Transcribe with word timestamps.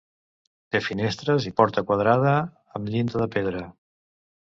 Té 0.75 0.81
finestres 0.85 1.47
i 1.51 1.53
porta 1.63 1.85
quadrada 1.91 2.35
amb 2.43 2.93
llinda 2.97 3.25
de 3.25 3.33
pedra. 3.41 3.67